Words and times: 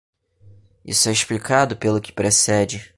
Isso 0.83 1.09
é 1.09 1.11
explicado 1.11 1.77
pelo 1.77 2.01
que 2.01 2.11
precede. 2.11 2.89